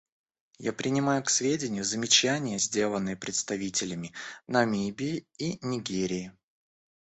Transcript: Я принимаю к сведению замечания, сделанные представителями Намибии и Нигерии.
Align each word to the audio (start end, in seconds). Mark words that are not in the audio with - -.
Я 0.57 0.73
принимаю 0.73 1.21
к 1.23 1.29
сведению 1.29 1.83
замечания, 1.83 2.57
сделанные 2.57 3.15
представителями 3.15 4.13
Намибии 4.47 5.27
и 5.37 5.63
Нигерии. 5.63 6.33